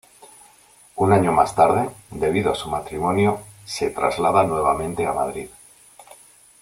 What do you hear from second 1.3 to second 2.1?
más tarde,